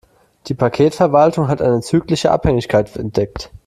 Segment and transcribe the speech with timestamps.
[0.47, 3.51] Die Paketverwaltung hat eine zyklische Abhängigkeit entdeckt.